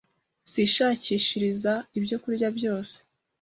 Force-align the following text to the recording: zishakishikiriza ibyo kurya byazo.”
zishakishikiriza 0.51 1.73
ibyo 1.97 2.17
kurya 2.23 2.47
byazo.” 2.57 2.97